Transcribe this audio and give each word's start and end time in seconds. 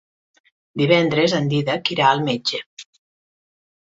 Divendres 0.81 1.35
en 1.39 1.49
Dídac 1.51 1.91
irà 1.97 2.07
al 2.13 2.23
metge. 2.31 2.63